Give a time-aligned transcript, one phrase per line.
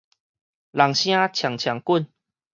[0.03, 0.05] 人聲
[1.31, 2.07] 沖沖滾